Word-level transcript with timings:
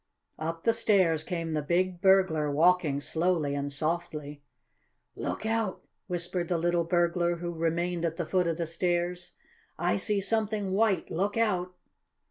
Up 0.39 0.63
the 0.63 0.73
stairs 0.73 1.21
came 1.23 1.53
the 1.53 1.61
big 1.61 2.01
burglar 2.01 2.49
walking 2.49 2.99
slowly 2.99 3.53
and 3.53 3.71
softly. 3.71 4.41
"Look 5.15 5.45
out!" 5.45 5.83
whispered 6.07 6.47
the 6.47 6.57
little 6.57 6.83
burglar, 6.85 7.35
who 7.35 7.53
remained 7.53 8.03
at 8.03 8.15
the 8.17 8.25
foot 8.25 8.47
of 8.47 8.57
the 8.57 8.65
stairs. 8.65 9.33
"I 9.77 9.97
see 9.97 10.19
something 10.19 10.71
white! 10.71 11.11
Look 11.11 11.37
out!" 11.37 11.75